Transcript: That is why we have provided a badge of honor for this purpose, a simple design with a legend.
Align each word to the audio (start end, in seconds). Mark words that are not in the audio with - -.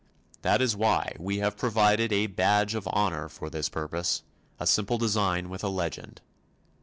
That 0.41 0.63
is 0.63 0.75
why 0.75 1.15
we 1.19 1.37
have 1.41 1.55
provided 1.55 2.11
a 2.11 2.25
badge 2.25 2.73
of 2.73 2.89
honor 2.91 3.29
for 3.29 3.51
this 3.51 3.69
purpose, 3.69 4.23
a 4.59 4.65
simple 4.65 4.97
design 4.97 5.47
with 5.47 5.63
a 5.63 5.67
legend. 5.69 6.21